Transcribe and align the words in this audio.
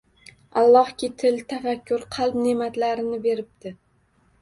Allohki 0.61 1.09
til, 1.25 1.37
tafakkur, 1.53 2.07
qalb 2.19 2.43
neʼmatlarini 2.49 3.25
beribdi 3.31 3.79